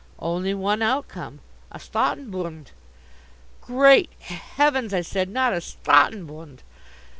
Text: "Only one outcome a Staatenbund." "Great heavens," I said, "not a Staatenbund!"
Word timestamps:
"Only 0.17 0.55
one 0.55 0.81
outcome 0.81 1.41
a 1.71 1.77
Staatenbund." 1.77 2.71
"Great 3.61 4.11
heavens," 4.19 4.95
I 4.95 5.01
said, 5.01 5.29
"not 5.29 5.53
a 5.53 5.57
Staatenbund!" 5.61 6.61